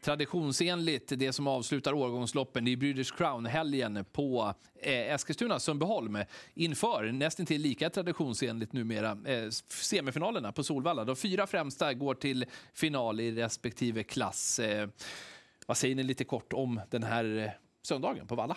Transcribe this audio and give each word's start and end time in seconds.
traditionsenligt 0.00 1.12
det 1.16 1.32
som 1.32 1.46
avslutar 1.46 1.92
årgångsloppen. 1.92 2.64
Det 2.64 2.72
är 2.72 2.76
British 2.76 3.14
Crown-helgen 3.16 4.04
på 4.12 4.54
eh, 4.80 5.14
Eskilstuna, 5.14 5.58
Sundbyholm 5.60 6.18
inför 6.54 7.12
nästintill 7.12 7.60
lika 7.60 7.90
traditionsenligt 7.90 8.72
numera 8.72 9.18
eh, 9.24 9.50
semifinalerna 9.68 10.52
på 10.52 10.64
Solvalla. 10.64 11.04
De 11.04 11.16
fyra 11.16 11.46
främsta 11.46 11.94
går 11.94 12.14
till 12.14 12.44
final 12.74 13.20
i 13.20 13.32
respektive 13.32 14.02
klass. 14.02 14.58
Eh, 14.58 14.88
vad 15.66 15.76
säger 15.76 15.94
ni 15.94 16.02
lite 16.02 16.24
kort 16.24 16.52
om 16.52 16.80
den 16.90 17.02
här 17.02 17.38
eh, 17.38 17.50
söndagen 17.82 18.26
på 18.26 18.34
Valla? 18.34 18.56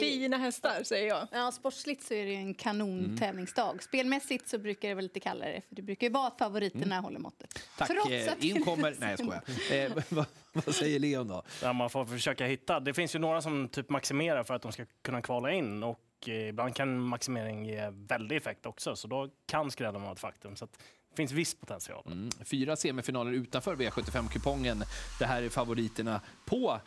Fina 0.00 0.36
hästar 0.36 0.82
säger 0.82 1.08
jag. 1.08 1.28
Ja, 1.32 1.52
sportsligt 1.52 2.02
så 2.02 2.14
är 2.14 2.26
det 2.26 2.34
en 2.34 2.54
kanontävlingsdag. 2.54 3.70
Mm. 3.70 3.80
Spelmässigt 3.80 4.48
så 4.48 4.58
brukar 4.58 4.88
det 4.88 4.94
vara 4.94 5.02
lite 5.02 5.20
kallare 5.20 5.62
för 5.68 5.74
det 5.74 5.82
brukar 5.82 6.06
ju 6.06 6.12
vara 6.12 6.26
att 6.26 6.38
favoriterna 6.38 6.84
mm. 6.84 7.04
håller 7.04 7.18
måttet. 7.18 7.58
Tack. 7.78 7.88
Trots 7.88 8.10
eh, 8.10 8.32
att 8.32 8.44
in 8.44 8.64
kommer... 8.64 8.96
Nej, 8.98 9.10
jag 9.10 9.18
skojar. 9.18 9.42
Eh, 9.72 9.92
vad, 10.08 10.26
vad, 10.52 10.74
säger 10.74 10.98
Leon 10.98 11.28
då? 11.28 11.42
Ja, 11.62 11.72
man 11.72 11.90
får 11.90 12.06
försöka 12.06 12.46
hitta. 12.46 12.80
Det 12.80 12.94
finns 12.94 13.14
ju 13.14 13.18
några 13.18 13.42
som 13.42 13.68
typ 13.68 13.90
maximerar 13.90 14.44
för 14.44 14.54
att 14.54 14.62
de 14.62 14.72
ska 14.72 14.84
kunna 15.02 15.22
kvala 15.22 15.52
in 15.52 15.82
och 15.82 16.00
eh, 16.26 16.48
ibland 16.48 16.74
kan 16.74 17.00
maximering 17.00 17.64
ge 17.64 17.90
väldig 17.90 18.36
effekt 18.36 18.66
också, 18.66 18.96
så 18.96 19.08
då 19.08 19.28
kan 19.46 19.70
skrällen 19.70 20.02
vara 20.02 20.12
ett 20.12 20.20
faktum. 20.20 20.56
Så 20.56 20.66
det 21.12 21.16
finns 21.16 21.32
viss 21.32 21.54
potential. 21.54 22.02
Mm. 22.06 22.30
Fyra 22.44 22.76
semifinaler 22.76 23.32
utanför 23.32 23.76
V75-kupongen. 23.76 24.82
Det 25.18 25.26
här 25.26 25.42
är 25.42 25.48
favoriterna 25.48 26.20
på 26.44 26.80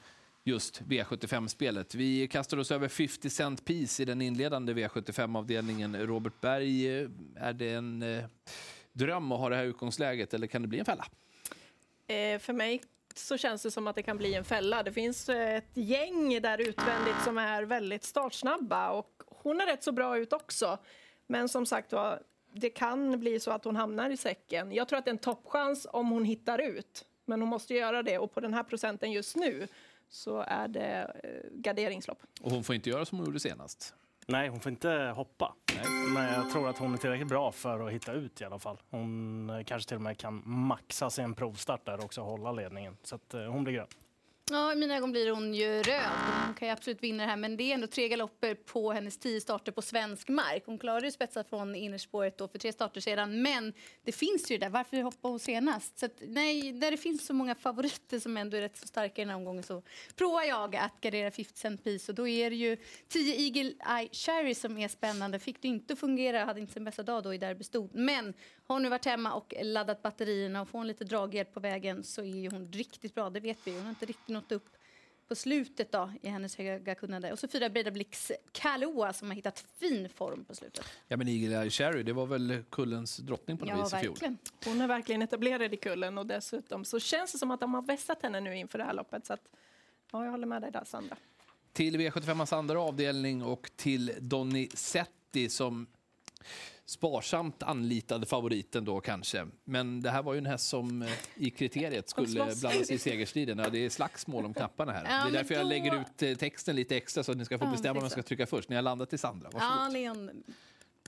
just 0.46 0.82
V75-spelet. 0.82 1.96
Vi 1.96 2.28
kastar 2.28 2.58
oss 2.58 2.72
över 2.72 2.88
50 2.88 3.30
Cent 3.30 3.66
Piece 3.66 4.04
i 4.04 4.06
den 4.06 4.22
inledande 4.22 4.74
V75-avdelningen. 4.74 5.98
Robert 6.06 6.42
Berg, 6.42 7.00
eh, 7.02 7.10
är 7.36 7.54
det 7.54 7.70
en 7.70 8.02
eh, 8.02 8.24
dröm 8.94 9.32
att 9.32 9.40
ha 9.40 9.50
det 9.50 9.56
här 9.56 9.64
utgångsläget 9.64 10.34
eller 10.34 10.48
kan 10.48 10.62
det 10.62 10.68
bli 10.68 10.80
en 10.80 10.86
fälla? 10.86 11.06
Eh, 12.08 12.40
för 12.40 12.54
mig 12.54 12.82
så 13.16 13.38
känns 13.38 13.64
det 13.64 13.72
som 13.72 13.88
att 13.88 13.96
det 13.96 14.04
kan 14.04 14.18
bli 14.18 14.34
en 14.34 14.44
fälla. 14.44 14.84
Det 14.84 14.92
finns 14.92 15.30
eh, 15.30 15.56
ett 15.56 15.72
gäng 15.74 16.42
där 16.42 16.58
utvändigt 16.62 17.24
som 17.24 17.38
är 17.38 17.64
väldigt 17.64 18.04
startsnabba 18.04 18.90
och 18.90 19.24
hon 19.28 19.62
är 19.62 19.66
rätt 19.66 19.84
så 19.84 19.92
bra 19.92 20.18
ut 20.18 20.34
också. 20.34 20.78
Men 21.28 21.50
som 21.50 21.66
sagt 21.66 21.92
var, 21.92 22.22
det 22.54 22.70
kan 22.70 23.20
bli 23.20 23.40
så 23.40 23.52
att 23.52 23.66
hon 23.66 23.76
hamnar 23.76 24.10
i 24.10 24.18
säcken. 24.18 24.72
Jag 24.72 24.88
tror 24.88 25.00
att 25.00 25.06
det 25.06 25.10
är 25.10 25.14
en 25.14 25.18
toppchans 25.18 25.88
om 25.90 26.10
hon 26.10 26.26
hittar 26.26 26.60
ut. 26.60 27.06
Men 27.26 27.42
hon 27.42 27.50
måste 27.50 27.74
göra 27.74 28.04
det 28.04 28.18
och 28.18 28.34
på 28.34 28.40
den 28.40 28.54
här 28.54 28.64
procenten 28.64 29.12
just 29.12 29.36
nu 29.36 29.68
så 30.10 30.40
är 30.48 30.68
det 30.68 31.12
eh, 31.24 31.30
garderingslopp. 31.52 32.22
Och 32.42 32.52
hon 32.52 32.64
får 32.64 32.76
inte 32.76 32.90
göra 32.90 33.06
som 33.06 33.18
hon 33.18 33.28
gjorde 33.28 33.40
senast? 33.40 33.94
Nej, 34.28 34.50
hon 34.50 34.60
får 34.60 34.70
inte 34.70 35.14
hoppa. 35.16 35.56
Nej. 35.76 35.86
Men 36.14 36.34
jag 36.34 36.52
tror 36.52 36.70
att 36.70 36.78
hon 36.78 36.94
är 36.94 36.98
tillräckligt 36.98 37.30
bra 37.30 37.52
för 37.52 37.88
att 37.88 37.92
hitta 37.92 38.14
ut 38.14 38.42
i 38.42 38.46
alla 38.46 38.60
fall. 38.60 38.78
Hon 38.90 39.50
eh, 39.50 39.64
kanske 39.64 39.88
till 39.88 39.96
och 39.96 40.02
med 40.02 40.18
kan 40.18 40.42
maxa 40.46 41.10
sin 41.10 41.36
provstart 41.36 41.86
där 41.86 42.06
också 42.06 42.22
och 42.22 42.28
hålla 42.28 42.52
ledningen. 42.52 42.98
Så 43.04 43.16
att, 43.16 43.34
eh, 43.34 43.44
hon 43.44 43.64
blir 43.64 43.74
grön. 43.74 43.88
Ja, 44.52 44.74
I 44.74 44.76
mina 44.76 44.98
ögon 44.98 45.12
blir 45.12 45.32
hon 45.32 45.54
ju 45.54 45.82
röd. 45.82 46.10
Hon 46.46 46.54
kan 46.54 46.68
ju 46.68 46.72
absolut 46.72 47.04
vinna 47.04 47.24
det 47.24 47.30
här, 47.30 47.38
men 47.38 47.58
det 47.58 47.64
är 47.64 47.74
ändå 47.74 47.88
tre 47.88 48.08
galopper 48.10 48.56
på 48.56 48.92
hennes 48.92 49.18
tio 49.18 49.42
starter 49.42 49.72
på 49.72 49.82
svensk 49.82 50.30
mark. 50.30 50.64
Hon 50.66 50.78
klarade 50.78 51.06
ju 51.06 51.12
spetsa 51.12 51.44
från 51.44 51.76
innerspåret 51.76 52.38
då 52.38 52.48
för 52.48 52.60
tre 52.60 52.74
starter 52.74 53.02
sedan, 53.02 53.42
men 53.42 53.74
det 54.04 54.12
finns 54.12 54.52
ju 54.52 54.58
där. 54.58 54.70
Varför 54.70 55.02
hoppade 55.02 55.32
hon 55.32 55.40
senast? 55.40 56.00
Så 56.00 56.06
att, 56.06 56.22
nej, 56.28 56.72
där 56.72 56.92
det 56.92 56.98
finns 56.98 57.26
så 57.26 57.34
många 57.34 57.56
favoriter 57.56 58.20
som 58.20 58.38
ändå 58.38 58.58
är 58.58 58.62
rätt 58.62 58.78
så 58.78 58.88
starka 58.88 59.22
i 59.22 59.26
den 59.26 59.30
här 59.30 59.38
omgången 59.38 59.64
så 59.64 59.82
provar 60.16 60.44
jag 60.44 60.76
att 60.76 61.02
gardera 61.02 61.32
50 61.32 61.52
cent 61.54 61.84
piece 61.84 62.12
och 62.12 62.16
då 62.16 62.28
är 62.28 62.50
det 62.50 62.56
ju 62.56 62.78
10 63.08 63.36
Eagle 63.36 63.74
Eye 64.00 64.10
Cherry 64.12 64.56
som 64.56 64.78
är 64.78 64.88
spännande. 64.88 65.40
Fick 65.40 65.62
det 65.62 65.68
inte 65.68 65.96
fungera, 65.96 66.46
hade 66.46 66.60
inte 66.60 66.74
sin 66.74 66.84
bästa 66.84 67.04
dag 67.04 67.24
då 67.24 67.34
i 67.34 67.38
derbystod, 67.38 67.90
men 67.94 68.34
har 68.68 68.80
nu 68.80 68.90
varit 68.90 69.06
hemma 69.06 69.34
och 69.34 69.54
laddat 69.62 70.02
batterierna 70.02 70.62
och 70.62 70.70
får 70.70 70.82
en 70.82 70.88
lite 70.88 71.04
draghjälp 71.04 71.54
på 71.54 71.60
vägen 71.60 72.04
så 72.04 72.24
är 72.24 72.52
hon 72.52 72.72
riktigt 72.72 73.16
bra, 73.16 73.30
det 73.30 73.40
vet 73.40 73.58
vi. 73.64 73.72
Hon 73.72 73.82
har 73.82 73.90
inte 73.90 74.06
riktigt 74.06 74.35
nått 74.36 74.52
upp 74.52 74.70
på 75.28 75.36
slutet 75.36 75.92
då, 75.92 76.12
i 76.22 76.28
hennes 76.28 76.58
höga 76.58 76.96
kunnande. 76.96 77.32
Och 77.32 77.40
så 77.40 77.48
fyra 77.48 77.70
Breda 77.70 77.92
Blix 77.92 78.32
Kaloa 78.52 79.14
som 79.14 79.28
har 79.28 79.36
hittat 79.36 79.66
fin 79.80 80.10
form 80.10 80.46
på 80.46 80.56
slutet. 80.56 80.86
Ja, 81.08 81.18
men 81.18 81.28
Eagle 81.28 81.70
Cherry, 81.70 82.04
det 82.04 82.14
var 82.14 82.26
väl 82.26 82.64
kullens 82.70 83.18
drottning 83.18 83.58
på 83.58 83.66
något 83.66 83.78
ja, 83.78 83.84
vis 83.84 83.94
i 83.94 83.98
fjol? 83.98 84.14
Verkligen. 84.14 84.38
Hon 84.66 84.82
är 84.82 84.88
verkligen 84.88 85.22
etablerad 85.22 85.74
i 85.74 85.78
kullen 85.78 86.18
och 86.18 86.26
dessutom 86.26 86.86
så 86.86 87.00
känns 87.00 87.32
det 87.32 87.38
som 87.38 87.52
att 87.52 87.60
de 87.60 87.74
har 87.74 87.82
vässat 87.82 88.22
henne 88.22 88.40
nu 88.40 88.58
inför 88.58 88.78
det 88.78 88.84
här 88.84 88.94
loppet. 88.94 89.26
Så 89.26 89.34
att, 89.34 89.52
ja, 90.12 90.24
jag 90.24 90.32
håller 90.32 90.48
med 90.48 90.62
dig 90.62 90.72
där, 90.72 90.84
Sandra. 90.86 91.18
Till 91.74 91.98
V75 92.00 92.56
andra 92.56 92.82
avdelning 92.82 93.44
och 93.44 93.72
till 93.76 94.14
Donny 94.20 94.70
Setti 94.74 95.50
som 95.50 95.88
sparsamt 96.86 97.64
anlitade 97.64 98.26
favoriten 98.26 98.86
då 98.86 99.02
kanske. 99.02 99.48
Men 99.64 100.02
det 100.02 100.10
här 100.10 100.24
var 100.24 100.34
ju 100.34 100.38
en 100.38 100.46
häst 100.46 100.68
som 100.68 101.02
eh, 101.02 101.10
i 101.36 101.50
kriteriet 101.50 102.10
skulle 102.10 102.28
blandas 102.28 102.92
i 102.92 102.98
segerstriden. 102.98 103.60
Ja, 103.60 103.70
det 103.70 103.86
är 103.86 103.90
slagsmål 103.90 104.46
om 104.46 104.54
knapparna 104.54 104.92
här. 104.92 105.06
Ja, 105.10 105.24
det 105.24 105.30
är 105.30 105.32
därför 105.32 105.54
då... 105.54 105.60
jag 105.60 105.68
lägger 105.68 106.02
ut 106.02 106.22
eh, 106.22 106.36
texten 106.36 106.76
lite 106.76 106.98
extra 106.98 107.24
så 107.24 107.32
att 107.32 107.38
ni 107.38 107.46
ska 107.46 107.58
få 107.58 107.66
bestämma 107.66 107.90
ja, 107.90 107.94
vem 107.94 108.04
jag 108.04 108.12
ska 108.12 108.24
trycka 108.24 108.46
först. 108.46 108.70
Ni 108.70 108.76
har 108.76 108.84
landat 108.84 109.10
till 109.10 109.20
Sandra. 109.20 109.50
Varsågod. 109.50 109.78
Ja, 109.78 109.90
Leon 109.90 110.44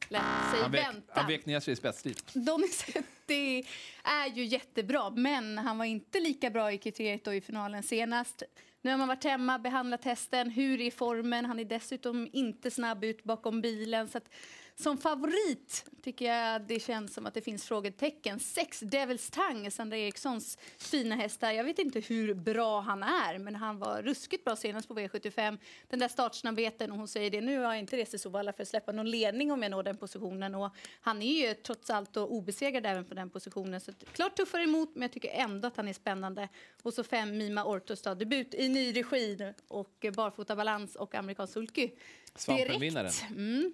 lät 0.10 0.22
sig 0.52 0.62
han 0.62 0.72
vänta. 0.72 1.14
Han 1.16 1.28
vek 1.28 1.46
ner 1.46 1.60
sig 1.60 1.74
i 1.74 1.76
spetsstrid. 1.76 2.22
Donizetti 2.34 3.68
är 4.04 4.28
ju 4.36 4.46
jättebra, 4.46 5.10
men 5.10 5.58
han 5.58 5.78
var 5.78 5.86
inte 5.86 6.20
lika 6.20 6.50
bra 6.50 6.72
i 6.72 6.78
kriteriet 6.78 7.28
och 7.28 7.36
i 7.36 7.42
finalen 7.42 7.84
senast. 7.84 8.44
Nu 8.82 8.92
har 8.92 8.98
man 8.98 9.08
varit 9.08 9.24
hemma, 9.24 9.60
behandlat 9.60 10.04
hästen. 10.04 10.50
Hur 10.50 10.82
är 10.82 10.92
formen? 10.92 11.46
Han 11.46 11.60
är 11.60 11.66
dessutom 11.66 12.30
inte 12.34 12.72
snabb 12.72 13.04
ut 13.04 13.24
bakom 13.24 13.62
bilen. 13.62 14.08
Så 14.08 14.18
att 14.18 14.30
som 14.80 14.98
favorit 14.98 15.86
tycker 16.04 16.26
jag 16.26 16.62
det 16.62 16.80
känns 16.80 17.14
som 17.14 17.26
att 17.26 17.34
det 17.34 17.42
finns 17.42 17.66
frågetecken. 17.66 18.40
Sex 18.40 18.80
Devils 18.80 19.30
Tang, 19.30 19.72
Sandra 19.72 19.98
Erikssons 19.98 20.58
fina 20.78 21.16
hästar. 21.16 21.52
Jag 21.52 21.64
vet 21.64 21.80
inte 21.80 22.00
hur 22.00 22.34
bra 22.34 22.80
han 22.80 23.04
är, 23.04 23.40
men 23.40 23.56
han 23.56 23.80
var 23.80 24.02
ruskigt 24.02 24.46
bra 24.46 24.56
senast 24.56 24.88
på 24.88 24.94
V75. 24.94 25.58
Den 25.88 26.00
där 26.00 26.08
startsnabbheten, 26.08 26.92
och 26.92 26.98
hon 26.98 27.08
säger 27.08 27.32
det, 27.32 27.42
nu 27.42 27.58
har 27.58 27.74
jag 27.74 27.80
inte 27.80 27.98
rest 27.98 28.20
Sovalla 28.20 28.54
för 28.54 28.64
att 28.64 28.70
släppa 28.70 28.92
någon 28.92 29.10
ledning 29.10 29.52
om 29.52 29.64
jag 29.64 29.72
når 29.72 29.84
den 29.84 29.98
positionen. 29.98 30.56
Och 30.56 30.76
han 31.02 31.22
är 31.22 31.48
ju 31.48 31.54
trots 31.54 31.90
allt 31.90 32.18
obesegrad 32.18 32.86
även 32.86 33.06
på 33.06 33.14
den 33.14 33.30
positionen. 33.30 33.82
Så 33.82 33.92
klart 34.12 34.38
tuffare 34.38 34.64
emot, 34.64 34.90
men 34.94 35.02
jag 35.02 35.12
tycker 35.12 35.30
ändå 35.30 35.68
att 35.68 35.78
han 35.78 35.88
är 35.88 35.94
spännande. 35.94 36.50
Och 36.82 36.94
så 36.94 37.04
fem 37.04 37.38
Mima 37.38 37.66
Ortos 37.66 38.02
då, 38.02 38.14
debut 38.14 38.54
i 38.54 38.70
ny 38.70 38.92
regi 38.96 39.54
och 39.68 40.06
barfota 40.16 40.56
balans 40.56 40.96
och 40.96 41.16
amerikansk 41.16 41.54
sulky. 41.54 41.90
Svampenvinnaren. 42.36 43.12
Mm 43.30 43.74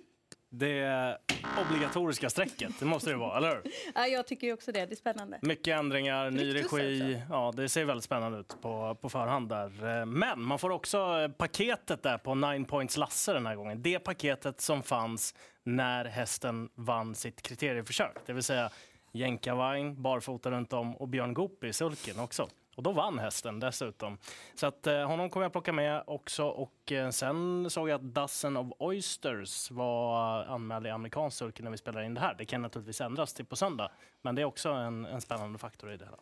det 0.54 1.18
obligatoriska 1.66 2.30
strecket. 2.30 2.80
Det 2.80 2.86
måste 2.86 3.10
det 3.10 3.16
vara, 3.16 3.38
eller 3.38 3.50
hur? 3.50 3.62
Ja, 3.96 4.08
jag 4.08 4.28
tycker 4.28 4.54
också 4.54 4.72
det. 4.72 4.86
Det 4.86 4.94
är 4.94 4.96
spännande. 4.96 5.40
Mycket 5.42 5.80
ändringar, 5.80 6.32
ny 6.32 6.56
regi. 6.56 7.22
Ja, 7.30 7.54
det 7.56 7.70
ser 7.70 7.86
väldigt 7.86 8.04
spännande 8.04 8.40
ut 8.40 8.56
på, 8.62 8.98
på 9.02 9.10
förhand 9.10 9.50
där. 9.50 10.06
Men 10.06 10.42
man 10.42 10.60
får 10.60 10.70
också 10.70 11.30
paketet 11.38 12.04
där 12.04 12.18
på 12.18 12.36
Nine 12.36 12.66
Points 12.66 12.98
Lasse 12.98 13.34
den 13.34 13.46
här 13.46 13.56
gången. 13.56 13.82
Det 13.82 14.00
paketet 14.00 14.62
som 14.62 14.84
fanns 14.84 15.36
när 15.64 16.06
hästen 16.06 16.70
vann 16.76 17.16
sitt 17.16 17.42
kriterieförsök. 17.42 18.16
Det 18.26 18.34
vill 18.34 18.44
säga 18.44 18.70
jänkarvagn, 19.12 20.02
barfota 20.02 20.52
runt 20.52 20.74
om 20.74 20.96
och 20.96 21.08
Björn 21.08 21.34
Goop 21.34 21.64
i 21.64 21.74
sulken 21.74 22.20
också. 22.20 22.48
Och 22.76 22.84
då 22.84 22.92
vann 22.92 23.20
hästen 23.20 23.60
dessutom. 23.60 24.18
Så 24.56 24.68
att, 24.68 24.88
eh, 24.88 25.08
honom 25.08 25.30
kommer 25.30 25.46
jag 25.46 25.52
plocka 25.52 25.74
med 25.74 26.04
också. 26.08 26.46
Och 26.46 26.92
eh, 26.92 27.10
sen 27.10 27.70
såg 27.70 27.90
jag 27.90 27.96
att 27.96 28.16
Dozen 28.16 28.58
of 28.58 28.68
Oysters 28.80 29.72
var 29.72 30.44
anmäld 30.46 30.88
i 30.88 30.90
amerikansk 30.90 31.38
cirkel 31.38 31.64
när 31.64 31.72
vi 31.72 31.78
spelar 31.78 32.02
in 32.02 32.14
det 32.14 32.22
här. 32.22 32.36
Det 32.38 32.46
kan 32.46 32.62
naturligtvis 32.62 33.02
ändras 33.02 33.34
till 33.34 33.46
på 33.46 33.56
söndag. 33.56 33.92
Men 34.22 34.36
det 34.36 34.42
är 34.42 34.46
också 34.46 34.70
en, 34.70 35.06
en 35.06 35.22
spännande 35.22 35.60
faktor 35.60 35.92
i 35.92 35.98
det 35.98 36.06
hela. 36.06 36.18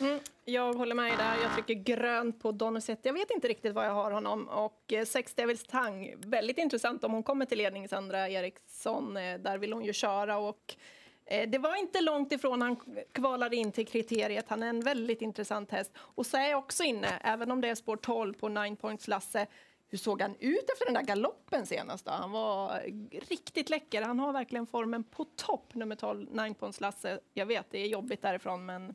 Mm, 0.00 0.20
jag 0.44 0.74
håller 0.74 0.94
med 0.94 1.18
där. 1.18 1.36
Jag 1.42 1.54
trycker 1.54 1.74
grönt 1.74 2.42
på 2.42 2.52
Donizetti. 2.52 3.08
Jag 3.08 3.14
vet 3.14 3.30
inte 3.30 3.48
riktigt 3.48 3.74
vad 3.74 3.86
jag 3.86 3.94
har 3.94 4.10
honom. 4.10 4.48
Och 4.48 4.92
eh, 4.92 5.04
Sex 5.04 5.34
Devils 5.34 5.64
Tang, 5.64 6.14
väldigt 6.18 6.58
intressant 6.58 7.04
om 7.04 7.12
hon 7.12 7.22
kommer 7.22 7.46
till 7.46 7.58
ledning, 7.58 7.88
Sandra 7.88 8.28
Eriksson. 8.28 9.16
Eh, 9.16 9.38
där 9.38 9.58
vill 9.58 9.72
hon 9.72 9.84
ju 9.84 9.92
köra. 9.92 10.38
Och 10.38 10.76
Eh, 11.26 11.48
det 11.48 11.58
var 11.58 11.76
inte 11.76 12.00
långt 12.00 12.32
ifrån 12.32 12.62
han 12.62 12.76
kvalade 13.12 13.56
in 13.56 13.72
till 13.72 13.86
kriteriet. 13.86 14.48
Han 14.48 14.62
är 14.62 14.68
en 14.68 14.80
väldigt 14.80 15.22
intressant 15.22 15.70
häst. 15.70 15.92
Och 15.96 16.26
så 16.26 16.36
är 16.36 16.50
jag 16.50 16.58
också 16.58 16.82
inne, 16.82 17.08
även 17.20 17.50
om 17.50 17.60
det 17.60 17.68
är 17.68 17.74
spår 17.74 17.96
12 17.96 18.34
på 18.34 18.48
Nine 18.48 18.76
Points 18.76 19.08
Lasse, 19.08 19.46
hur 19.88 19.98
såg 19.98 20.22
han 20.22 20.34
ut 20.40 20.70
efter 20.72 20.84
den 20.84 20.94
där 20.94 21.02
galoppen 21.02 21.66
senast? 21.66 22.04
Då? 22.04 22.10
Han 22.10 22.30
var 22.30 22.80
riktigt 23.28 23.70
läcker. 23.70 24.02
Han 24.02 24.18
har 24.18 24.32
verkligen 24.32 24.66
formen 24.66 25.04
på 25.04 25.24
topp, 25.24 25.74
nummer 25.74 25.96
12, 25.96 26.28
Nine 26.30 26.54
Points 26.54 26.80
Lasse. 26.80 27.20
Jag 27.34 27.46
vet, 27.46 27.70
det 27.70 27.78
är 27.78 27.86
jobbigt 27.86 28.22
därifrån, 28.22 28.66
men 28.66 28.94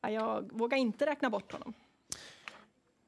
jag 0.00 0.52
vågar 0.52 0.78
inte 0.78 1.06
räkna 1.06 1.30
bort 1.30 1.52
honom. 1.52 1.74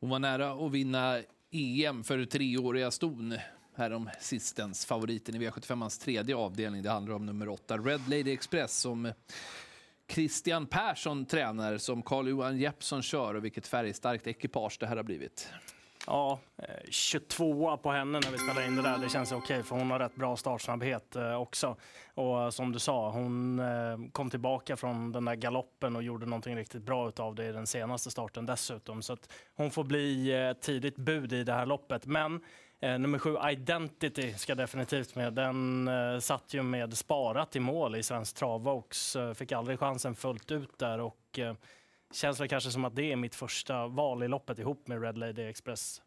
Hon 0.00 0.10
var 0.10 0.18
nära 0.18 0.52
att 0.66 0.72
vinna 0.72 1.18
EM 1.50 2.04
för 2.04 2.24
treåriga 2.24 2.90
ston 2.90 3.34
härom 3.74 4.10
sistens. 4.20 4.86
Favoriten 4.86 5.34
i 5.34 5.38
V75ans 5.38 6.02
tredje 6.02 6.36
avdelning. 6.36 6.82
Det 6.82 6.90
handlar 6.90 7.14
om 7.14 7.26
nummer 7.26 7.48
åtta, 7.48 7.78
Red 7.78 8.00
Lady 8.08 8.32
Express, 8.32 8.78
som 8.78 9.12
Christian 10.08 10.66
Persson 10.66 11.24
tränar, 11.24 11.78
som 11.78 12.02
Carl-Johan 12.02 12.58
Jeppsson 12.58 13.02
kör 13.02 13.34
och 13.34 13.44
vilket 13.44 13.66
färgstarkt 13.66 14.26
ekipage 14.26 14.76
det 14.80 14.86
här 14.86 14.96
har 14.96 15.02
blivit. 15.02 15.52
Ja, 16.06 16.40
eh, 16.58 16.90
22 16.90 17.76
på 17.76 17.90
henne 17.90 18.20
när 18.20 18.30
vi 18.30 18.38
spelar 18.38 18.66
in 18.66 18.76
det 18.76 18.82
där. 18.82 18.98
Det 18.98 19.08
känns 19.08 19.32
okej 19.32 19.38
okay, 19.38 19.62
för 19.62 19.76
hon 19.76 19.90
har 19.90 19.98
rätt 19.98 20.14
bra 20.14 20.36
startsnabbhet 20.36 21.16
eh, 21.16 21.34
också. 21.34 21.76
Och 22.14 22.42
eh, 22.42 22.50
som 22.50 22.72
du 22.72 22.78
sa, 22.78 23.10
hon 23.10 23.62
kom 24.12 24.30
tillbaka 24.30 24.76
från 24.76 25.12
den 25.12 25.24
där 25.24 25.34
galoppen 25.34 25.96
och 25.96 26.02
gjorde 26.02 26.26
någonting 26.26 26.56
riktigt 26.56 26.82
bra 26.82 27.12
av 27.16 27.34
det 27.34 27.44
i 27.44 27.52
den 27.52 27.66
senaste 27.66 28.10
starten 28.10 28.46
dessutom. 28.46 29.02
Så 29.02 29.12
att 29.12 29.32
hon 29.56 29.70
får 29.70 29.84
bli 29.84 30.54
tidigt 30.60 30.96
bud 30.96 31.32
i 31.32 31.44
det 31.44 31.52
här 31.52 31.66
loppet. 31.66 32.06
Men 32.06 32.40
Eh, 32.82 32.98
nummer 32.98 33.18
sju, 33.18 33.36
Identity, 33.50 34.34
ska 34.34 34.54
definitivt 34.54 35.14
med. 35.14 35.32
Den 35.32 35.88
eh, 35.88 36.18
satt 36.18 36.54
ju 36.54 36.62
med 36.62 36.96
sparat 36.96 37.56
i 37.56 37.60
mål 37.60 37.96
i 37.96 38.02
Svensk 38.02 38.36
Travvox. 38.36 39.16
Eh, 39.16 39.34
fick 39.34 39.52
aldrig 39.52 39.78
chansen 39.78 40.14
fullt 40.14 40.50
ut 40.50 40.78
där 40.78 41.00
och 41.00 41.38
eh, 41.38 41.54
känns 42.12 42.40
väl 42.40 42.48
kanske 42.48 42.70
som 42.70 42.84
att 42.84 42.96
det 42.96 43.12
är 43.12 43.16
mitt 43.16 43.34
första 43.34 43.86
val 43.86 44.22
i 44.22 44.28
loppet 44.28 44.58
ihop 44.58 44.88
med 44.88 45.02
Red 45.02 45.18
Lady 45.18 45.42
Express. 45.42 46.02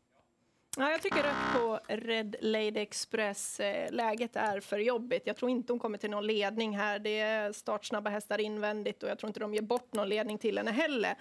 Ja, 0.78 0.92
jag 0.92 1.02
tycker 1.02 1.24
rött 1.24 1.54
på 1.54 1.80
Red 1.88 2.36
Lady 2.42 2.80
Express. 2.80 3.60
Eh, 3.60 3.92
läget 3.92 4.36
är 4.36 4.60
för 4.60 4.80
jobbigt. 4.80 5.24
Jag 5.26 5.36
tror 5.36 5.52
inte 5.52 5.74
hon 5.74 5.80
kommer 5.80 5.98
till 5.98 6.10
någon 6.10 6.28
ledning 6.28 6.78
här. 6.78 7.00
Det 7.00 7.20
är 7.20 7.52
startsnabba 7.52 8.10
hästar 8.10 8.42
invändigt 8.42 9.04
och 9.04 9.10
jag 9.10 9.20
tror 9.20 9.28
inte 9.28 9.40
de 9.40 9.54
ger 9.54 9.62
bort 9.62 9.94
någon 9.94 10.10
ledning 10.10 10.38
till 10.38 10.58
henne 10.58 10.72
heller. 10.72 11.16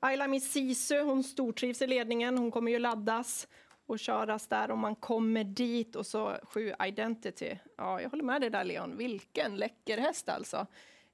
Ayla 0.00 0.26
Misisu, 0.26 1.00
hon 1.00 1.24
stortrivs 1.24 1.82
i 1.82 1.86
ledningen. 1.86 2.38
Hon 2.38 2.50
kommer 2.50 2.70
ju 2.70 2.78
laddas 2.78 3.46
och 3.90 3.98
köras 3.98 4.46
där 4.46 4.70
och 4.70 4.78
man 4.78 4.94
kommer 4.94 5.44
dit 5.44 5.96
och 5.96 6.06
så 6.06 6.36
sju 6.42 6.72
Identity. 6.86 7.56
Ja, 7.76 8.00
jag 8.00 8.10
håller 8.10 8.24
med 8.24 8.40
dig 8.40 8.50
där 8.50 8.64
Leon. 8.64 8.96
Vilken 8.96 9.56
läcker 9.56 9.98
häst 9.98 10.28
alltså. 10.28 10.66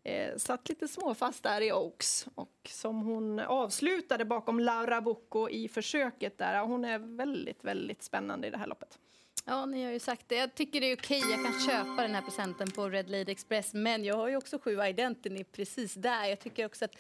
Eh, 0.03 0.37
satt 0.37 0.69
lite 0.69 0.89
småfast 0.89 1.43
där 1.43 1.61
i 1.61 1.73
Oaks 1.73 2.27
och 2.35 2.69
som 2.69 3.03
hon 3.03 3.39
avslutade 3.39 4.25
bakom 4.25 4.61
Laura 4.61 5.01
Bocco 5.01 5.49
i 5.49 5.69
försöket 5.69 6.39
där. 6.39 6.61
Hon 6.61 6.85
är 6.85 6.99
väldigt, 6.99 7.65
väldigt 7.65 8.03
spännande 8.03 8.47
i 8.47 8.51
det 8.51 8.59
här 8.59 8.67
loppet. 8.67 8.99
Ja, 9.45 9.67
ni 9.67 9.85
har 9.85 9.93
ju 9.93 9.99
sagt 9.99 10.29
det. 10.29 10.37
Jag 10.37 10.55
tycker 10.55 10.81
det 10.81 10.87
är 10.87 10.97
okej. 10.97 11.23
Jag 11.31 11.45
kan 11.45 11.61
köpa 11.61 12.03
den 12.03 12.15
här 12.15 12.23
presenten 12.23 12.71
på 12.71 12.89
Red 12.89 13.11
Lady 13.11 13.33
Express, 13.33 13.75
men 13.75 14.05
jag 14.05 14.17
har 14.17 14.29
ju 14.29 14.37
också 14.37 14.59
sju 14.59 14.79
Identity 14.83 15.45
precis 15.45 15.95
där. 15.95 16.25
Jag 16.25 16.41
tycker 16.41 16.67
också 16.67 16.85
att 16.85 16.97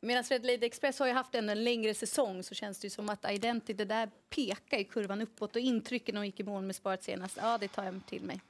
Medan 0.00 0.22
Red 0.22 0.46
Lady 0.46 0.66
Express 0.66 0.98
har 0.98 1.06
ju 1.06 1.12
haft 1.12 1.34
en, 1.34 1.48
en 1.48 1.64
längre 1.64 1.94
säsong 1.94 2.42
så 2.42 2.54
känns 2.54 2.78
det 2.78 2.90
som 2.90 3.08
att 3.08 3.30
Identity 3.30 3.72
det 3.72 3.84
där 3.84 4.10
pekar 4.30 4.78
i 4.78 4.84
kurvan 4.84 5.20
uppåt 5.20 5.56
och 5.56 5.62
intrycken 5.62 6.16
hon 6.16 6.26
gick 6.26 6.40
i 6.40 6.44
mål 6.44 6.62
med 6.62 6.76
sparet 6.76 7.02
senast, 7.02 7.38
ja 7.40 7.58
det 7.58 7.68
tar 7.68 7.84
jag 7.84 8.00
till 8.06 8.22
mig. 8.22 8.40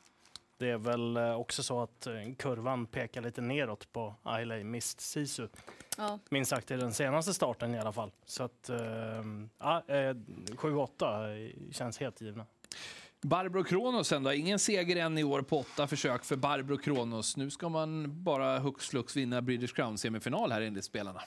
Det 0.59 0.71
är 0.71 0.79
väl 0.79 1.17
eh, 1.17 1.41
också 1.41 1.63
så 1.63 1.83
att 1.83 2.07
eh, 2.07 2.13
kurvan 2.39 2.87
pekar 2.87 3.23
lite 3.23 3.41
neråt 3.41 3.93
på 3.93 4.15
Ailey 4.23 4.65
Mist 4.65 5.01
Sisu. 5.01 5.49
Ja. 5.97 6.19
Minst 6.31 6.51
sagt 6.51 6.71
i 6.71 6.77
den 6.77 6.95
senaste 6.95 7.35
starten 7.35 7.75
i 7.75 7.79
alla 7.79 7.93
fall. 7.93 8.11
Så 8.27 8.43
att, 8.43 8.69
äh, 8.69 8.79
ja, 9.59 9.83
7-8 9.89 11.73
känns 11.73 11.99
helt 11.99 12.21
givna. 12.21 12.47
Barbro 13.21 13.65
Kronos 13.65 14.09
då? 14.09 14.33
Ingen 14.33 14.59
seger 14.59 14.97
än 14.97 15.19
i 15.19 15.25
år 15.25 15.43
på 15.43 15.59
åtta 15.59 15.87
försök 15.87 16.25
för 16.25 16.37
Barbro 16.37 16.79
Kronos. 16.79 17.37
Nu 17.37 17.51
ska 17.51 17.69
man 17.69 18.23
bara 18.23 18.59
hux 18.59 18.89
flux 18.89 19.17
vinna 19.17 19.43
British 19.43 19.75
Crown-semifinal 19.75 20.53
här 20.53 20.61
enligt 20.61 20.85
spelarna. 20.85 21.23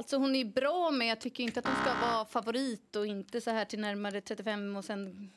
Alltså 0.00 0.16
hon 0.16 0.36
är 0.36 0.44
bra, 0.44 0.90
men 0.90 1.06
jag 1.06 1.20
tycker 1.20 1.44
inte 1.44 1.60
att 1.60 1.66
hon 1.66 1.76
ska 1.76 1.94
vara 1.94 2.24
favorit 2.24 2.96
och 2.96 3.06
inte 3.06 3.40
så 3.40 3.50
här 3.50 3.64
till 3.64 3.80
närmare 3.80 4.20
35 4.20 4.76
och 4.76 4.84
sen 4.84 5.30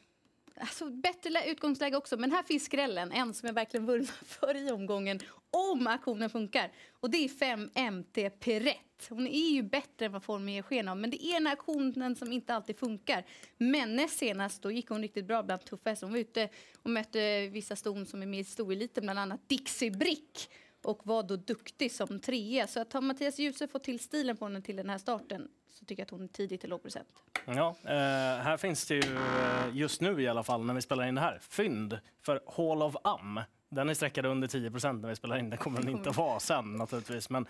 Alltså, 0.56 0.90
bättre 0.90 1.50
utgångsläge 1.50 1.98
också, 1.98 2.18
men 2.18 2.32
här 2.32 2.44
finns 2.44 2.66
skrällen. 2.66 3.12
En 3.12 3.34
som 3.34 3.48
jag 3.48 3.54
verkligen 3.54 3.86
vurmar 3.86 4.26
för 4.26 4.56
i 4.56 4.72
omgången, 4.72 5.20
om 5.52 5.88
aktionen 5.88 6.30
funkar. 6.30 6.72
Och 7.00 7.10
det 7.10 7.18
är 7.18 7.30
5 7.30 7.70
MT 7.94 8.30
Perrett. 8.40 9.08
Hon 9.10 9.28
är 9.28 9.50
ju 9.50 9.64
bättre 9.64 10.06
än 10.06 10.12
vad 10.12 10.24
formen 10.24 10.54
ger 10.54 10.62
sken 10.62 10.88
av, 10.88 10.98
men 10.98 11.10
det 11.10 11.26
är 11.26 11.34
den 11.34 11.48
här 11.48 11.54
aktionen 11.54 12.16
som 12.16 12.32
inte 12.32 12.56
alltid 12.56 12.80
funkar. 12.80 13.26
Men 13.58 13.96
näst 13.96 14.18
senast 14.18 14.62
då 14.62 14.72
gick 14.72 14.90
hon 14.90 15.02
riktigt 15.02 15.26
bra 15.26 15.44
bland 15.44 15.66
tuffa 15.66 15.90
hästar. 15.90 16.08
Hon 16.08 16.14
var 16.14 16.20
ute 16.20 16.50
och 16.84 16.90
mötte 16.90 17.48
vissa 17.48 17.76
ston 17.76 18.06
som 18.06 18.22
är 18.22 18.26
med 18.26 18.40
i 18.40 18.44
stoeliten, 18.44 19.04
bland 19.04 19.20
annat 19.20 19.50
Dixie 19.50 19.92
Brick 19.92 20.50
och 20.86 21.02
var 21.04 21.24
då 21.24 21.36
duktig 21.36 21.92
som 21.92 22.20
trea. 22.20 22.68
Så 22.68 22.82
att 22.82 22.94
har 22.94 23.02
Mattias 23.02 23.40
Djuse 23.40 23.68
fått 23.68 23.84
till 23.84 24.00
stilen 24.00 24.38
på 24.38 24.46
henne 24.46 24.62
till 24.62 24.76
den 24.76 24.90
här 24.90 24.98
starten 24.98 25.48
så 25.84 25.86
tycker 25.86 26.02
jag 26.02 26.06
att 26.06 26.12
hon 26.12 26.24
är 26.24 26.28
tidigt 26.28 26.62
till 26.62 26.70
låg 26.70 26.82
procent. 26.82 27.08
Ja, 27.46 27.76
eh, 27.84 28.44
här 28.44 28.58
finns 28.58 28.86
det 28.86 28.96
ju 28.96 29.16
eh, 29.16 29.66
just 29.74 30.02
nu 30.02 30.22
i 30.22 30.28
alla 30.28 30.44
fall 30.44 30.66
när 30.66 30.74
vi 30.74 30.82
spelar 30.82 31.08
in 31.08 31.16
det 31.16 31.22
här, 31.22 31.40
fynd 31.42 32.00
för 32.22 32.42
Hall 32.58 32.82
of 32.82 32.96
Am. 33.04 33.40
Den 33.70 33.90
är 33.90 33.94
sträckad 33.94 34.26
under 34.26 34.48
10 34.48 34.72
procent 34.72 35.02
när 35.02 35.10
vi 35.10 35.16
spelar 35.16 35.38
in. 35.38 35.50
Det 35.50 35.58
kommer 35.58 35.80
den 35.80 35.90
inte 35.90 36.10
vara 36.10 36.40
sen 36.40 36.74
naturligtvis. 36.74 37.30
Men 37.30 37.46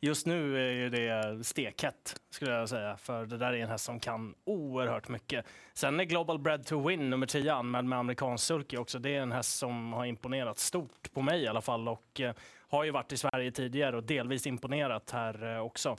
just 0.00 0.26
nu 0.26 0.58
är 0.86 0.90
det 0.90 1.44
stekhett 1.44 2.20
skulle 2.30 2.50
jag 2.50 2.68
säga. 2.68 2.96
För 2.96 3.26
det 3.26 3.36
där 3.36 3.52
är 3.52 3.56
en 3.56 3.68
häst 3.68 3.84
som 3.84 4.00
kan 4.00 4.34
oerhört 4.44 5.08
mycket. 5.08 5.46
Sen 5.74 6.00
är 6.00 6.04
Global 6.04 6.38
Bread 6.38 6.66
to 6.66 6.88
Win 6.88 7.10
nummer 7.10 7.26
10 7.26 7.54
anmäld 7.54 7.88
med 7.88 7.98
amerikansk 7.98 8.44
sulky 8.44 8.76
också. 8.76 8.98
Det 8.98 9.16
är 9.16 9.20
en 9.20 9.32
häst 9.32 9.58
som 9.58 9.92
har 9.92 10.04
imponerat 10.04 10.58
stort 10.58 11.12
på 11.12 11.22
mig 11.22 11.42
i 11.42 11.46
alla 11.46 11.60
fall. 11.60 11.88
Och 11.88 12.20
eh, 12.20 12.34
har 12.68 12.84
ju 12.84 12.90
varit 12.90 13.12
i 13.12 13.16
Sverige 13.16 13.50
tidigare 13.50 13.96
och 13.96 14.02
delvis 14.04 14.46
imponerat 14.46 15.10
här 15.10 15.54
eh, 15.54 15.60
också. 15.60 15.96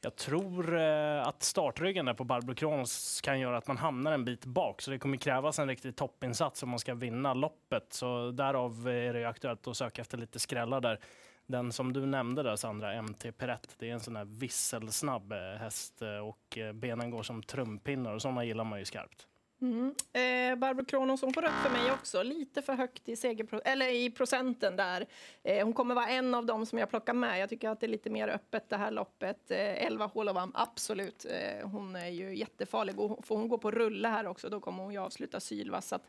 Jag 0.00 0.16
tror 0.16 0.78
eh, 0.78 1.26
att 1.26 1.42
startryggen 1.42 2.06
där 2.06 2.14
på 2.14 2.24
Barbro 2.24 2.54
Kronos 2.54 3.20
kan 3.20 3.40
göra 3.40 3.56
att 3.56 3.66
man 3.66 3.76
hamnar 3.76 4.12
en 4.12 4.24
bit 4.24 4.44
bak, 4.44 4.82
så 4.82 4.90
det 4.90 4.98
kommer 4.98 5.16
krävas 5.16 5.58
en 5.58 5.68
riktig 5.68 5.96
toppinsats 5.96 6.62
om 6.62 6.68
man 6.68 6.78
ska 6.78 6.94
vinna 6.94 7.34
loppet. 7.34 7.92
Så 7.92 8.30
därav 8.30 8.88
eh, 8.88 9.08
är 9.08 9.14
det 9.14 9.24
aktuellt 9.24 9.66
att 9.66 9.76
söka 9.76 10.02
efter 10.02 10.18
lite 10.18 10.38
skrällar 10.38 10.80
där. 10.80 11.00
Den 11.46 11.72
som 11.72 11.92
du 11.92 12.06
nämnde 12.06 12.42
där 12.42 12.56
Sandra, 12.56 13.02
MT 13.02 13.32
Perrett, 13.32 13.74
det 13.78 13.90
är 13.90 13.92
en 13.92 14.00
sån 14.00 14.14
där 14.14 14.24
visselsnabb 14.24 15.32
häst 15.32 16.02
och 16.22 16.58
benen 16.74 17.10
går 17.10 17.22
som 17.22 17.42
trumpinnar 17.42 18.14
och 18.14 18.22
sådana 18.22 18.44
gillar 18.44 18.64
man 18.64 18.78
ju 18.78 18.84
skarpt. 18.84 19.26
Mm. 19.60 19.94
Eh, 20.12 20.58
Barbro 20.58 20.84
Kronos 20.84 21.22
hon 21.22 21.32
får 21.32 21.42
rött 21.42 21.62
för 21.62 21.70
mig 21.70 21.92
också. 21.92 22.22
Lite 22.22 22.62
för 22.62 22.72
högt 22.72 23.08
i, 23.08 23.16
segerpro 23.16 23.60
eller 23.64 23.88
i 23.88 24.10
procenten 24.10 24.76
där. 24.76 25.06
Eh, 25.42 25.64
hon 25.64 25.72
kommer 25.72 25.94
vara 25.94 26.08
en 26.08 26.34
av 26.34 26.46
dem 26.46 26.66
som 26.66 26.78
jag 26.78 26.90
plockar 26.90 27.12
med. 27.14 27.40
Jag 27.40 27.48
tycker 27.48 27.68
att 27.68 27.80
det 27.80 27.86
är 27.86 27.88
lite 27.88 28.10
mer 28.10 28.28
öppet 28.28 28.68
det 28.68 28.76
här 28.76 28.90
loppet. 28.90 29.50
Eh, 29.50 29.86
11 29.86 30.06
Holovam, 30.06 30.52
absolut. 30.54 31.26
Eh, 31.30 31.68
hon 31.68 31.96
är 31.96 32.08
ju 32.08 32.36
jättefarlig. 32.36 33.00
Och 33.00 33.26
får 33.26 33.36
hon 33.36 33.48
gå 33.48 33.58
på 33.58 33.70
rulle 33.70 34.08
här 34.08 34.26
också, 34.26 34.48
då 34.48 34.60
kommer 34.60 34.82
hon 34.82 34.92
ju 34.92 34.98
avsluta 34.98 35.40
sylvass. 35.40 35.88
Så 35.88 35.94
att 35.94 36.08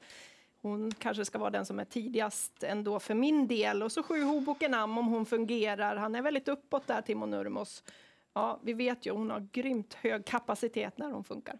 hon 0.62 0.92
kanske 0.92 1.26
ska 1.26 1.38
vara 1.38 1.50
den 1.50 1.66
som 1.66 1.80
är 1.80 1.86
tidigast 1.86 2.64
ändå 2.64 3.00
för 3.00 3.14
min 3.14 3.48
del. 3.48 3.84
Och 3.84 3.92
så 3.92 4.04
sju 4.04 4.24
Hoboken 4.24 4.74
Am 4.74 4.98
om 4.98 5.08
hon 5.08 5.26
fungerar. 5.26 5.96
Han 5.96 6.16
är 6.16 6.22
väldigt 6.22 6.48
uppåt 6.48 6.88
där, 6.88 7.02
Timo 7.02 7.26
Nurmos. 7.26 7.84
Ja, 8.34 8.60
vi 8.64 8.74
vet 8.74 9.06
ju, 9.06 9.12
hon 9.12 9.30
har 9.30 9.48
grymt 9.52 9.94
hög 9.94 10.26
kapacitet 10.26 10.98
när 10.98 11.12
hon 11.12 11.24
funkar 11.24 11.60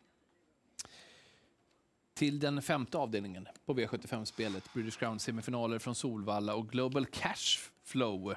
till 2.20 2.40
den 2.40 2.62
femte 2.62 2.98
avdelningen 2.98 3.48
på 3.66 3.74
V75-spelet. 3.74 4.74
British 4.74 5.00
Crown-semifinaler 5.00 5.80
från 5.80 5.96
Solvalla 5.96 6.56
och 6.56 6.70
Global 6.70 7.06
Cash 7.06 7.60
Flow. 7.84 8.36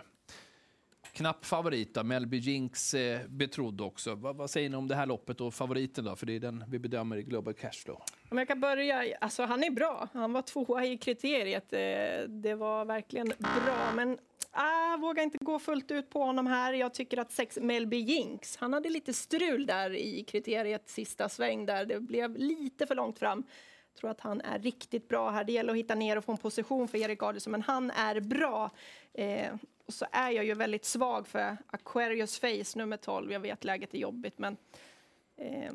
Knapp 1.12 1.44
favorit, 1.44 1.94
då. 1.94 2.04
Melby 2.04 2.36
Jinks 2.36 2.94
eh, 2.94 3.20
betrodd 3.28 3.80
också. 3.80 4.14
Vad, 4.14 4.36
vad, 4.36 4.50
säger 4.50 4.70
ni 4.70 4.76
om 4.76 4.88
det 4.88 4.94
här 4.94 5.06
loppet 5.06 5.40
och 5.40 5.54
favoriten 5.54 6.04
då? 6.04 6.16
För 6.16 6.26
det 6.26 6.32
är 6.32 6.40
den 6.40 6.64
vi 6.68 6.78
bedömer 6.78 7.16
i 7.16 7.22
Global 7.22 7.54
Cashflow. 7.54 8.02
Om 8.28 8.38
jag 8.38 8.48
kan 8.48 8.60
börja, 8.60 9.16
alltså 9.20 9.42
han 9.42 9.64
är 9.64 9.70
bra. 9.70 10.08
Han 10.12 10.32
var 10.32 10.42
tvåa 10.42 10.84
i 10.84 10.98
kriteriet. 10.98 11.72
Eh, 11.72 12.28
det 12.28 12.54
var 12.54 12.84
verkligen 12.84 13.32
bra, 13.38 13.92
men 13.94 14.18
jag 14.54 15.00
vågar 15.00 15.22
inte 15.22 15.38
gå 15.40 15.58
fullt 15.58 15.90
ut 15.90 16.10
på 16.10 16.24
honom 16.24 16.46
här. 16.46 16.72
Jag 16.72 16.94
tycker 16.94 17.18
att 17.18 17.32
sex 17.32 17.58
Melby 17.62 17.96
Jinks, 17.96 18.56
han 18.56 18.72
hade 18.72 18.88
lite 18.88 19.12
strul 19.12 19.66
där 19.66 19.94
i 19.94 20.24
kriteriet 20.24 20.88
sista 20.88 21.28
sväng 21.28 21.66
där. 21.66 21.84
Det 21.84 22.00
blev 22.00 22.36
lite 22.36 22.86
för 22.86 22.94
långt 22.94 23.18
fram 23.18 23.44
tror 24.00 24.10
att 24.10 24.20
han 24.20 24.40
är 24.40 24.58
riktigt 24.58 25.08
bra 25.08 25.30
här. 25.30 25.44
Det 25.44 25.52
gäller 25.52 25.72
att 25.72 25.78
hitta 25.78 25.94
ner 25.94 26.18
och 26.18 26.24
få 26.24 26.32
en 26.32 26.38
position 26.38 26.88
för 26.88 26.98
Erik 26.98 27.22
Adielsson, 27.22 27.50
men 27.50 27.62
han 27.62 27.90
är 27.90 28.20
bra. 28.20 28.70
Eh, 29.14 29.54
och 29.86 29.94
så 29.94 30.06
är 30.12 30.30
jag 30.30 30.44
ju 30.44 30.54
väldigt 30.54 30.84
svag 30.84 31.28
för 31.28 31.56
Aquarius 31.66 32.38
Face 32.38 32.78
nummer 32.78 32.96
12. 32.96 33.32
Jag 33.32 33.40
vet 33.40 33.64
läget 33.64 33.94
är 33.94 33.98
jobbigt, 33.98 34.38
men 34.38 34.56
eh, 35.36 35.72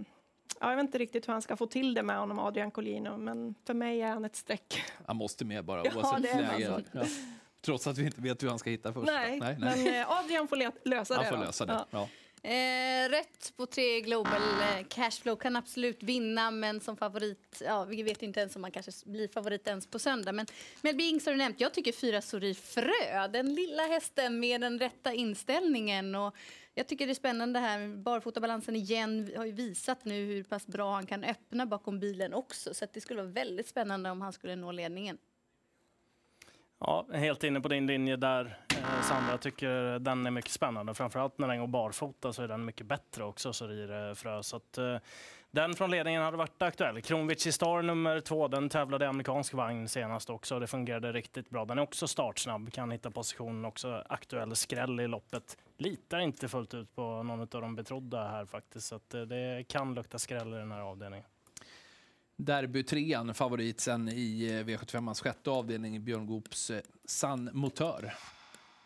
ja, 0.59 0.69
jag 0.69 0.75
vet 0.75 0.85
inte 0.85 0.97
riktigt 0.97 1.27
hur 1.27 1.33
han 1.33 1.41
ska 1.41 1.55
få 1.55 1.65
till 1.67 1.93
det 1.93 2.03
med 2.03 2.17
honom, 2.17 2.39
Adrian 2.39 2.71
Collino, 2.71 3.17
men 3.17 3.55
för 3.65 3.73
mig 3.73 4.01
är 4.01 4.09
han 4.09 4.25
ett 4.25 4.35
streck. 4.35 4.83
Han 5.05 5.15
måste 5.15 5.45
med 5.45 5.65
bara, 5.65 5.81
oavsett 5.95 6.31
ja, 6.33 6.57
läge. 6.57 6.83
Ja. 6.91 7.03
Trots 7.61 7.87
att 7.87 7.97
vi 7.97 8.05
inte 8.05 8.21
vet 8.21 8.43
hur 8.43 8.49
han 8.49 8.59
ska 8.59 8.69
hitta 8.69 8.93
först. 8.93 9.05
Nej, 9.05 9.39
nej, 9.39 9.55
nej. 9.59 9.83
men 9.83 9.95
eh, 9.95 10.11
Adrian 10.11 10.47
får 10.47 10.87
lösa 10.89 11.13
det. 11.13 11.23
Han 11.23 11.37
får 11.37 11.45
lösa 11.45 11.65
det. 11.65 11.85
Ja. 11.91 12.07
Eh, 12.47 13.09
rätt 13.09 13.53
på 13.57 13.65
tre 13.65 14.01
Global 14.01 14.41
eh, 14.61 14.85
Cashflow 14.89 15.35
kan 15.35 15.55
absolut 15.55 16.03
vinna, 16.03 16.51
men 16.51 16.81
som 16.81 16.97
favorit, 16.97 17.61
ja, 17.65 17.83
vi 17.83 18.03
vet 18.03 18.23
inte 18.23 18.39
ens 18.39 18.55
om 18.55 18.61
man 18.61 18.71
kanske 18.71 18.91
blir 19.05 19.27
favorit 19.27 19.67
ens 19.67 19.87
på 19.87 19.99
söndag. 19.99 20.31
Men 20.31 20.45
Melby 20.81 21.03
Ings 21.03 21.25
har 21.25 21.33
du 21.33 21.37
nämnt, 21.37 21.59
jag 21.59 21.73
tycker 21.73 21.91
fyra 21.91 22.21
Sori 22.21 22.53
Frö, 22.53 23.27
den 23.27 23.55
lilla 23.55 23.83
hästen 23.83 24.39
med 24.39 24.61
den 24.61 24.79
rätta 24.79 25.13
inställningen. 25.13 26.15
Och 26.15 26.35
jag 26.73 26.87
tycker 26.87 27.05
det 27.05 27.11
är 27.11 27.15
spännande 27.15 27.59
här, 27.59 27.97
barfotabalansen 27.97 28.75
igen 28.75 29.31
har 29.37 29.45
ju 29.45 29.51
visat 29.51 30.05
nu 30.05 30.25
hur 30.25 30.43
pass 30.43 30.67
bra 30.67 30.93
han 30.93 31.05
kan 31.05 31.23
öppna 31.23 31.65
bakom 31.65 31.99
bilen 31.99 32.33
också. 32.33 32.73
Så 32.73 32.85
det 32.93 33.01
skulle 33.01 33.21
vara 33.21 33.31
väldigt 33.31 33.67
spännande 33.67 34.09
om 34.09 34.21
han 34.21 34.33
skulle 34.33 34.55
nå 34.55 34.71
ledningen. 34.71 35.17
Ja, 36.79 37.05
helt 37.13 37.43
inne 37.43 37.61
på 37.61 37.67
din 37.67 37.87
linje 37.87 38.15
där, 38.15 38.57
eh, 38.69 39.01
Sandra. 39.01 39.31
Jag 39.31 39.41
tycker 39.41 39.99
den 39.99 40.25
är 40.25 40.31
mycket 40.31 40.51
spännande. 40.51 40.93
Framförallt 40.93 41.37
när 41.37 41.47
den 41.47 41.59
går 41.59 41.67
barfota 41.67 42.33
så 42.33 42.43
är 42.43 42.47
den 42.47 42.65
mycket 42.65 42.87
bättre 42.87 43.23
också, 43.23 43.53
så 43.53 43.67
Frö. 44.15 44.43
Så 44.43 44.57
att, 44.57 44.77
eh, 44.77 44.97
Den 45.51 45.73
från 45.75 45.91
ledningen 45.91 46.23
hade 46.23 46.37
varit 46.37 46.61
aktuell. 46.61 47.01
Kronwitz 47.01 47.55
Star 47.55 47.81
nummer 47.81 48.19
två, 48.19 48.47
den 48.47 48.69
tävlade 48.69 49.05
i 49.05 49.07
amerikansk 49.07 49.53
vagn 49.53 49.87
senast 49.87 50.29
också. 50.29 50.59
Det 50.59 50.67
fungerade 50.67 51.11
riktigt 51.11 51.49
bra. 51.49 51.65
Den 51.65 51.77
är 51.77 51.81
också 51.81 52.07
startsnabb, 52.07 52.73
kan 52.73 52.91
hitta 52.91 53.11
positionen 53.11 53.65
också. 53.65 54.03
Aktuell 54.09 54.55
skräll 54.55 54.99
i 54.99 55.07
loppet. 55.07 55.57
Litar 55.77 56.19
inte 56.19 56.47
fullt 56.47 56.73
ut 56.73 56.95
på 56.95 57.23
någon 57.23 57.39
av 57.39 57.47
de 57.47 57.75
betrodda 57.75 58.27
här 58.27 58.45
faktiskt. 58.45 58.87
Så 58.87 58.95
att 58.95 59.13
eh, 59.13 59.21
det 59.21 59.65
kan 59.67 59.93
lukta 59.93 60.19
skräll 60.19 60.53
i 60.53 60.57
den 60.57 60.71
här 60.71 60.81
avdelningen. 60.81 61.25
Derbytrean, 62.37 63.33
favorit 63.33 63.79
sen 63.79 64.09
i 64.09 64.47
eh, 64.47 64.65
V75ans 64.65 65.23
sjätte 65.23 65.49
avdelning, 65.49 66.03
Björn 66.03 66.25
Goops 66.25 66.69
eh, 66.69 66.81
San 67.05 67.49
Motör. 67.53 68.13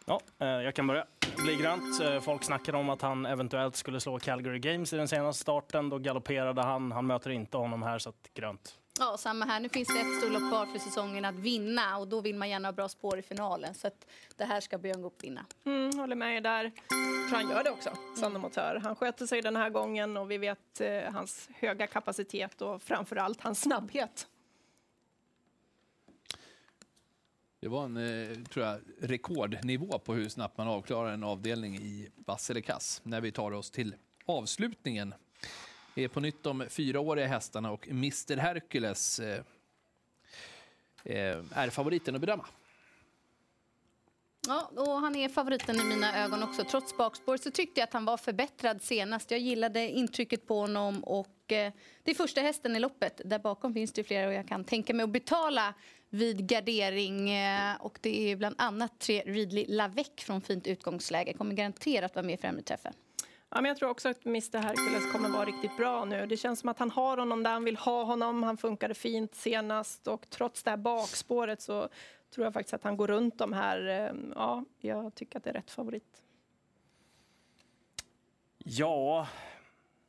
Ja, 0.06 0.20
eh, 0.40 0.48
jag 0.48 0.76
kan 0.76 0.88
börja. 0.88 1.06
Det 1.20 1.44
blir 1.44 1.62
grönt. 1.62 2.24
Folk 2.24 2.44
snackade 2.44 2.78
om 2.78 2.90
att 2.90 3.02
han 3.02 3.26
eventuellt 3.26 3.76
skulle 3.76 4.00
slå 4.00 4.20
Calgary 4.20 4.60
Games 4.60 4.94
i 4.94 4.98
den 4.98 5.08
senaste 5.08 5.42
starten. 5.42 5.90
Då 5.90 5.98
galopperade 5.98 6.62
han. 6.62 6.92
Han 6.92 7.08
möter 7.08 7.30
inte 7.30 7.58
honom 7.58 7.84
här, 7.84 8.00
så 8.00 8.10
att 8.10 8.30
grönt. 8.34 8.78
Ja, 9.00 9.18
samma 9.18 9.46
här. 9.46 9.60
Nu 9.60 9.70
finns 9.70 9.88
det 9.88 10.00
ett 10.00 10.18
storlopp 10.18 10.50
kvar 10.50 10.66
för 10.66 10.80
säsongen 10.80 11.26
att 11.26 11.36
vinna 11.36 11.98
och 11.98 12.08
då 12.08 12.22
vill 12.22 12.36
man 12.36 12.50
gärna 12.50 12.68
ha 12.68 12.74
bra 12.74 12.90
spår 12.90 13.20
i 13.20 13.22
finalen. 13.22 13.74
Så 13.74 13.88
att 13.88 14.08
det 14.36 14.46
här 14.46 14.60
ska 14.60 14.78
Björn 14.78 15.02
Goop 15.02 15.24
vinna. 15.24 15.46
Mm, 15.66 16.00
håller 16.00 16.16
med 16.16 16.38
er 16.38 16.42
där. 16.42 16.64
Jag 16.64 17.30
tror 17.30 17.38
han 17.38 17.50
gör 17.50 17.64
det 17.64 17.72
också, 17.72 17.90
Sanne 18.20 18.40
Motör. 18.40 18.82
Han 18.84 18.96
sköter 18.96 19.26
sig 19.26 19.42
den 19.42 19.56
här 19.56 19.70
gången 19.70 20.18
och 20.18 20.32
vi 20.32 20.38
vet 20.38 20.82
eh, 20.82 21.14
hans 21.14 21.50
höga 21.54 21.88
kapacitet 21.88 22.62
och 22.62 22.82
framför 22.82 23.16
allt 23.16 23.42
hans 23.42 23.62
snabbhet. 23.62 24.28
Det 27.60 27.68
var 27.68 27.86
en 27.86 27.98
eh, 27.98 28.38
tror 28.44 28.66
jag, 28.66 28.80
rekordnivå 29.02 30.00
på 30.00 30.14
hur 30.14 30.30
snabbt 30.30 30.58
man 30.58 30.68
avklarar 30.68 31.14
en 31.14 31.24
avdelning 31.24 31.76
i 31.76 32.10
vass 32.16 32.50
eller 32.50 32.62
kass 32.62 33.02
när 33.04 33.22
vi 33.22 33.32
tar 33.32 33.52
oss 33.52 33.72
till 33.72 33.96
avslutningen. 34.26 35.14
Det 35.96 36.04
är 36.04 36.08
på 36.08 36.20
nytt 36.20 36.44
de 36.44 36.66
fyraåriga 36.70 37.28
hästarna 37.28 37.72
och 37.72 37.88
Mr 37.88 38.38
Hercules 38.38 39.20
eh, 39.20 39.44
eh, 41.04 41.38
är 41.52 41.70
favoriten 41.70 42.16
att 42.16 42.22
bedöma. 42.22 42.46
Ja, 44.48 44.72
och 44.76 45.00
han 45.00 45.16
är 45.16 45.30
favoriten 45.30 45.80
i 45.80 45.84
mina 45.84 46.24
ögon 46.24 46.44
också. 46.44 46.64
Trots 46.64 46.98
bakspår 46.98 47.38
så 47.38 47.52
tyckte 47.52 47.80
jag 47.80 47.88
att 47.88 47.94
han 47.94 48.06
var 48.06 48.18
förbättrad 48.18 48.82
senast. 48.82 49.32
Jag 49.32 49.40
gillade 49.40 49.90
intrycket 49.90 50.48
på 50.48 50.60
honom 50.60 51.04
och 51.04 51.52
eh, 51.52 51.74
det 52.04 52.12
är 52.12 52.16
första 52.16 52.42
hästen 52.42 52.76
i 52.76 52.80
loppet. 52.80 53.22
Där 53.26 53.40
bakom 53.40 53.74
finns 53.74 53.92
det 53.92 54.04
flera 54.04 54.28
och 54.28 54.34
jag 54.34 54.48
kan 54.48 54.64
tänka 54.64 54.94
mig 54.94 55.04
att 55.04 55.10
betala 55.10 55.74
vid 56.10 56.48
gardering. 56.48 57.30
Eh, 57.30 57.82
och 57.82 58.00
det 58.02 58.32
är 58.32 58.36
bland 58.36 58.56
annat 58.58 59.00
tre 59.00 59.24
Ridley 59.26 59.66
Lavec 59.68 60.12
från 60.18 60.42
fint 60.42 60.68
utgångsläge. 60.68 61.34
Kommer 61.34 61.54
garanterat 61.54 62.16
vara 62.16 62.26
med 62.26 62.34
i 62.34 62.38
främre 62.38 62.62
träffen. 62.62 62.94
Ja, 63.54 63.62
men 63.62 63.70
jag 63.70 63.78
tror 63.78 63.90
också 63.90 64.10
att 64.10 64.26
Mr 64.26 64.58
Hercules 64.58 65.12
kommer 65.12 65.30
vara 65.30 65.46
riktigt 65.46 65.78
bra 65.78 66.06
nu. 66.06 66.26
Det 66.26 66.38
känns 66.38 66.60
som 66.60 66.70
att 66.70 66.80
han 66.80 66.92
har 66.92 67.18
honom 67.18 67.44
där 67.44 67.52
han 67.52 67.64
vill 67.64 67.78
ha 67.78 68.04
honom. 68.04 68.44
Han 68.44 68.58
funkade 68.58 68.94
fint 68.94 69.36
senast 69.36 70.08
och 70.08 70.30
trots 70.30 70.64
det 70.64 70.70
här 70.70 70.78
bakspåret 70.78 71.62
så 71.62 71.90
tror 72.34 72.46
jag 72.46 72.54
faktiskt 72.54 72.74
att 72.74 72.84
han 72.84 72.98
går 72.98 73.08
runt 73.08 73.38
de 73.38 73.54
här. 73.54 73.88
Eh, 73.88 74.14
ja, 74.36 74.66
jag 74.80 75.16
tycker 75.16 75.38
att 75.38 75.44
det 75.44 75.50
är 75.50 75.54
rätt 75.54 75.72
favorit. 75.72 76.22
Ja, 78.58 79.28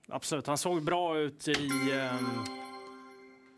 absolut. 0.09 0.47
Han 0.47 0.59
såg 0.59 0.83
bra 0.83 1.19
ut 1.19 1.49
i 1.49 1.69
um, 1.93 2.45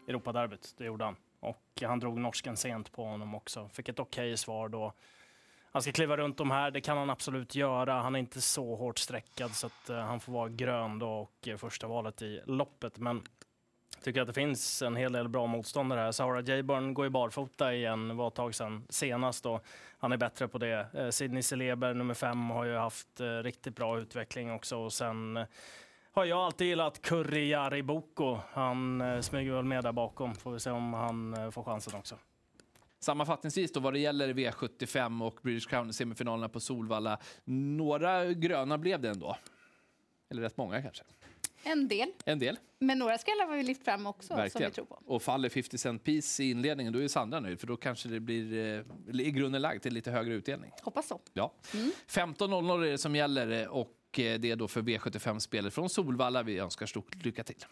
Europaderbyt, 0.09 0.75
det 0.77 0.85
gjorde 0.85 1.05
han. 1.05 1.17
Och 1.41 1.83
han 1.83 2.01
drog 2.01 2.19
norsken 2.19 2.57
sent 2.57 2.93
på 2.93 3.05
honom 3.05 3.35
också. 3.35 3.69
Fick 3.69 3.89
ett 3.89 3.99
okej 3.99 4.37
svar 4.37 4.69
då. 4.69 4.93
Han 5.75 5.83
ska 5.83 5.93
kliva 5.93 6.17
runt 6.17 6.37
de 6.37 6.51
här, 6.51 6.71
det 6.71 6.81
kan 6.81 6.99
han 6.99 7.11
absolut 7.11 7.55
göra. 7.55 7.93
Han 7.93 8.15
är 8.15 8.19
inte 8.19 8.41
så 8.41 8.75
hårt 8.75 8.99
sträckad 8.99 9.55
så 9.55 9.67
att 9.67 9.91
uh, 9.91 9.97
han 9.97 10.21
får 10.21 10.33
vara 10.33 10.49
grön 10.49 10.99
då 10.99 11.09
och 11.09 11.49
uh, 11.49 11.57
första 11.57 11.87
valet 11.87 12.23
i 12.23 12.41
loppet. 12.47 12.99
Men 12.99 13.23
jag 13.97 14.05
tycker 14.05 14.21
att 14.21 14.27
det 14.27 14.33
finns 14.33 14.83
en 14.83 14.97
hel 14.97 15.13
del 15.13 15.29
bra 15.29 15.47
motståndare 15.47 16.01
här. 16.01 16.13
Sahara 16.13 16.41
Jayburn 16.41 16.95
går 16.95 17.07
ju 17.07 17.11
barfota 17.11 17.75
igen, 17.75 18.17
var 18.17 18.29
ett 18.29 18.35
tag 18.35 18.55
sedan 18.55 18.87
senast 18.89 19.47
och 19.47 19.65
han 19.99 20.13
är 20.13 20.17
bättre 20.17 20.49
på 20.49 20.59
det. 20.59 20.87
Eh, 20.95 21.09
Sidney 21.09 21.43
Celeber, 21.43 21.95
nummer 21.95 22.15
fem, 22.15 22.51
har 22.51 22.65
ju 22.65 22.77
haft 22.77 23.21
riktigt 23.43 23.77
bra 23.77 23.99
utveckling 23.99 24.53
också 24.53 24.77
och 24.77 24.93
sen 24.93 25.47
har 26.13 26.25
jag 26.25 26.39
alltid 26.39 26.67
gillat 26.67 27.03
Kurri 27.03 27.49
Jariboko. 27.49 28.39
Han 28.53 29.03
smyger 29.23 29.53
väl 29.53 29.65
med 29.65 29.85
där 29.85 29.93
bakom. 29.93 30.35
Får 30.35 30.53
vi 30.53 30.61
se 30.61 30.71
om 30.71 30.95
han 30.95 31.53
får 31.53 31.63
chansen 31.63 31.95
också. 31.99 32.17
Sammanfattningsvis 33.05 33.73
då, 33.73 33.81
vad 33.81 33.93
det 33.93 33.99
gäller 33.99 34.35
V75 34.35 35.27
och 35.27 35.39
British 35.43 35.69
Crown-semifinalerna 35.69 36.49
på 36.49 36.61
Solvalla. 36.61 37.19
Några 37.45 38.33
gröna 38.33 38.79
blev 38.79 39.01
det 39.01 39.09
ändå. 39.09 39.37
Eller 40.31 40.43
rätt 40.43 40.57
många 40.57 40.83
kanske. 40.83 41.05
En 41.67 41.89
del, 41.89 42.09
En 42.25 42.39
del, 42.39 42.59
men 42.79 42.99
några 42.99 43.19
skallar 43.19 43.47
har 43.47 43.57
vi 43.57 43.63
lyft 43.63 43.85
fram 43.85 44.07
också 44.07 44.27
som 44.27 44.37
verkligen. 44.37 44.71
vi 44.71 44.75
tror 44.75 44.85
på. 44.85 45.03
Och 45.07 45.23
faller 45.23 45.49
50 45.49 45.79
cent 45.79 46.05
piece 46.05 46.43
i 46.43 46.51
inledningen, 46.51 46.93
då 46.93 47.03
är 47.03 47.09
Sandra 47.09 47.41
nöjd. 47.41 47.61
För 47.61 47.67
då 47.67 47.77
kanske 47.77 48.09
det 48.09 48.21
blir 48.21 48.53
eh, 49.13 49.21
i 49.21 49.31
grunden 49.31 49.63
lagd 49.63 49.83
till 49.83 49.95
lite 49.95 50.11
högre 50.11 50.35
utdelning. 50.35 50.71
Hoppas 50.83 51.09
så. 51.09 51.21
Ja. 51.33 51.55
15.00 52.09 52.87
är 52.87 52.91
det 52.91 52.99
som 52.99 53.17
gäller 53.17 53.69
och 53.69 54.19
eh, 54.19 54.41
det 54.41 54.51
är 54.51 54.57
då 54.57 54.69
för 54.69 54.83
V75-spelet 54.83 55.75
från 55.75 55.91
Solvalla. 55.91 56.43
Vi 56.43 56.59
önskar 56.59 56.87
stort 56.87 57.25
lycka 57.25 57.45
till. 57.45 57.65